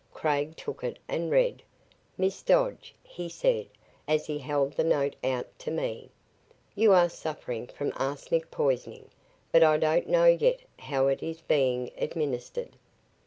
Craig 0.15 0.55
took 0.57 0.83
it 0.83 0.97
and 1.07 1.29
read. 1.29 1.61
"Miss 2.17 2.41
Dodge," 2.41 2.95
he 3.03 3.29
said, 3.29 3.67
as 4.07 4.25
he 4.25 4.39
held 4.39 4.73
the 4.73 4.83
note 4.83 5.15
out 5.23 5.45
to 5.59 5.69
me, 5.69 6.09
"you 6.73 6.91
are 6.91 7.07
suffering 7.07 7.67
from 7.67 7.93
arsenic 7.95 8.49
poisoning 8.49 9.11
but 9.51 9.61
I 9.61 9.77
don't 9.77 10.09
know 10.09 10.25
yet 10.25 10.61
how 10.79 11.05
it 11.05 11.21
is 11.21 11.41
being 11.41 11.91
administered." 11.99 12.77